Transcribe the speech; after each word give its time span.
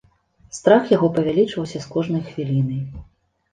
Страх 0.57 0.83
яго 0.93 1.09
павялічваўся 1.17 1.83
з 1.85 1.93
кожнай 1.93 2.27
хвілінай. 2.33 2.83